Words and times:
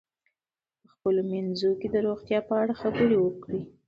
په 0.81 0.87
خپلو 0.93 1.21
منځونو 1.31 1.75
کې 1.79 1.87
د 1.91 1.95
روغتیا 2.07 2.39
په 2.49 2.53
اړه 2.61 2.73
خبرې 2.81 3.17
وکړئ. 3.19 3.61